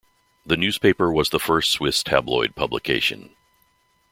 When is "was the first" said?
1.13-1.71